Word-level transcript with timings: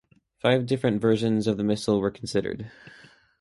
Five 0.39 0.65
different 0.65 0.99
versions 0.99 1.45
of 1.45 1.57
the 1.57 1.63
missile 1.63 2.01
were 2.01 2.09
considered. 2.09 2.71